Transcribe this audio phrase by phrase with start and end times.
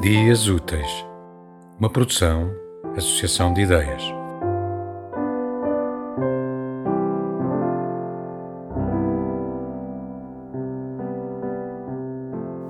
[0.00, 1.04] Dias Úteis,
[1.78, 2.50] uma produção,
[2.96, 4.02] associação de ideias.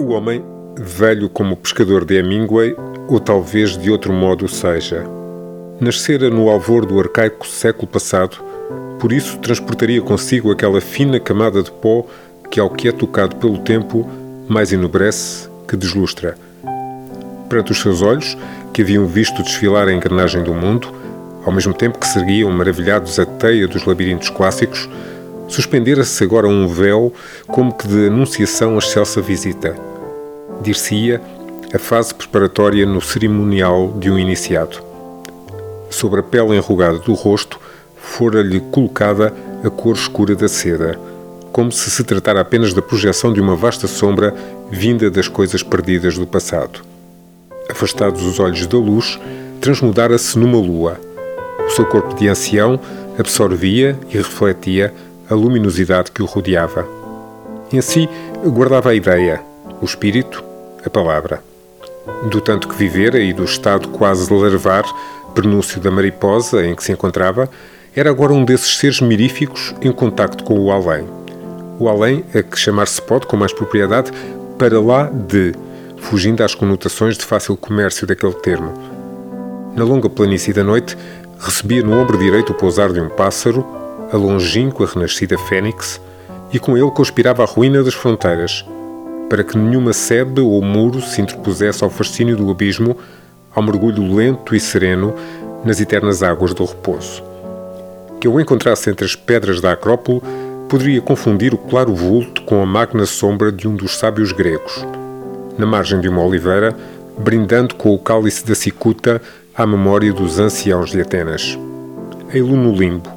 [0.00, 0.42] O homem,
[0.78, 2.74] velho como o pescador de Hemingway,
[3.06, 5.04] ou talvez de outro modo seja,
[5.78, 8.38] nascera no alvor do arcaico século passado,
[8.98, 12.06] por isso transportaria consigo aquela fina camada de pó
[12.50, 14.08] que, ao que é tocado pelo tempo,
[14.48, 16.47] mais enobrece que deslustra
[17.48, 18.36] perante os seus olhos,
[18.72, 20.92] que haviam visto desfilar a engrenagem do mundo,
[21.44, 24.88] ao mesmo tempo que seguiam maravilhados a teia dos labirintos clássicos,
[25.48, 27.12] suspendera-se agora um véu
[27.46, 29.74] como que de anunciação a excelsa visita.
[30.60, 31.20] Dir-se-ia
[31.72, 34.78] a fase preparatória no cerimonial de um iniciado.
[35.90, 37.58] Sobre a pele enrugada do rosto
[37.96, 39.32] fora-lhe colocada
[39.64, 40.98] a cor escura da seda,
[41.50, 44.34] como se se tratara apenas da projeção de uma vasta sombra
[44.70, 46.87] vinda das coisas perdidas do passado
[47.78, 49.20] afastados os olhos da luz,
[49.60, 51.00] transmudara-se numa lua.
[51.64, 52.80] O seu corpo de ancião
[53.16, 54.92] absorvia e refletia
[55.30, 56.84] a luminosidade que o rodeava.
[57.72, 58.08] Em si,
[58.44, 59.40] guardava a ideia,
[59.80, 60.42] o espírito,
[60.84, 61.40] a palavra.
[62.28, 64.82] Do tanto que vivera e do estado quase larvar,
[65.32, 67.48] prenúncio da mariposa em que se encontrava,
[67.94, 71.06] era agora um desses seres miríficos em contacto com o além.
[71.78, 74.10] O além, a que chamar-se pode com mais propriedade,
[74.58, 75.52] para lá de
[76.00, 78.72] fugindo às conotações de fácil comércio daquele termo.
[79.74, 80.96] Na longa planície da noite,
[81.38, 83.64] recebia no ombro direito o pousar de um pássaro,
[84.12, 86.00] a longínqua renascida fênix,
[86.52, 88.64] e com ele conspirava a ruína das fronteiras,
[89.28, 92.96] para que nenhuma sebe ou muro se interpusesse ao fascínio do abismo,
[93.54, 95.14] ao mergulho lento e sereno
[95.64, 97.22] nas eternas águas do repouso.
[98.20, 100.22] Que eu encontrasse entre as pedras da Acrópole,
[100.68, 104.84] poderia confundir o claro vulto com a magna sombra de um dos sábios gregos
[105.58, 106.74] na margem de uma oliveira,
[107.18, 109.20] brindando com o cálice da cicuta
[109.54, 111.58] à memória dos anciãos de Atenas.
[112.32, 113.10] Ei-lo no limbo,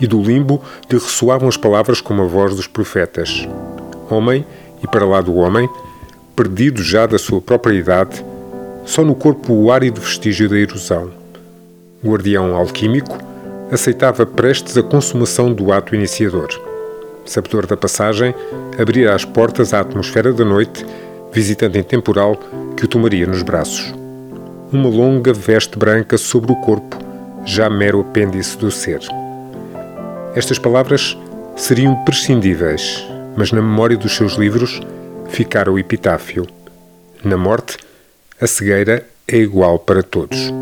[0.00, 3.48] e do limbo lhe ressoavam as palavras como a voz dos profetas.
[4.10, 4.44] Homem,
[4.82, 5.68] e para lá do homem,
[6.36, 8.24] perdido já da sua própria idade,
[8.84, 11.10] só no corpo o árido vestígio da erosão.
[12.04, 13.18] Guardião alquímico
[13.70, 16.48] aceitava prestes a consumação do ato iniciador.
[17.24, 18.34] Sabedor da passagem,
[18.78, 20.84] abria as portas à atmosfera da noite
[21.32, 22.36] visitante em temporal
[22.76, 23.94] que o tomaria nos braços.
[24.72, 26.96] Uma longa veste branca sobre o corpo,
[27.44, 29.00] já mero apêndice do ser.
[30.34, 31.16] Estas palavras
[31.56, 33.04] seriam prescindíveis,
[33.36, 34.80] mas na memória dos seus livros
[35.28, 36.46] ficara o epitáfio.
[37.24, 37.76] Na morte,
[38.40, 40.52] a cegueira é igual para todos.